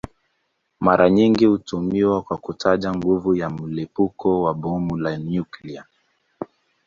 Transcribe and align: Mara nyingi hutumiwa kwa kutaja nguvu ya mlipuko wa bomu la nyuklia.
Mara 0.79 1.09
nyingi 1.09 1.45
hutumiwa 1.45 2.21
kwa 2.21 2.37
kutaja 2.37 2.91
nguvu 2.93 3.35
ya 3.35 3.49
mlipuko 3.49 4.43
wa 4.43 4.53
bomu 4.53 4.97
la 4.97 5.17
nyuklia. 5.17 5.85